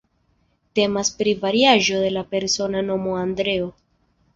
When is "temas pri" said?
0.79-1.35